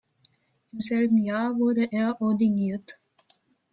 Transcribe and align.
Im 0.73 0.81
selben 0.81 1.19
Jahr 1.21 1.59
wurde 1.59 1.87
er 1.91 2.19
ordiniert. 2.23 2.99